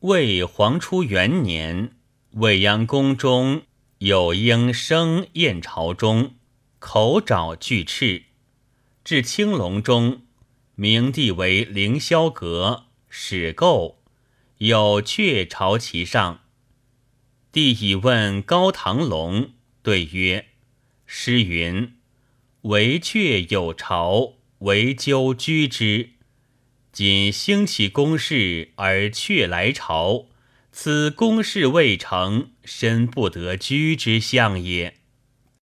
[0.00, 1.90] 魏黄初元年，
[2.30, 3.64] 未央宫中
[3.98, 6.36] 有应生燕朝中，
[6.78, 8.22] 口爪巨翅。
[9.04, 10.22] 至青龙中，
[10.74, 14.00] 明帝为凌霄阁，始构
[14.56, 16.40] 有鹊巢其上。
[17.52, 19.50] 帝以问高堂龙，
[19.82, 20.46] 对曰
[21.04, 21.92] ：“诗云
[22.62, 26.12] ：‘惟鹊有巢，惟鸠居之。’”
[26.92, 30.26] 今兴起公事而却来朝，
[30.72, 34.99] 此公事未成，身不得居之相也。